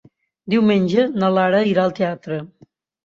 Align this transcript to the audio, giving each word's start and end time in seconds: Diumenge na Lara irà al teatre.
Diumenge 0.53 1.05
na 1.23 1.31
Lara 1.35 1.61
irà 1.73 1.85
al 1.87 1.95
teatre. 2.01 2.41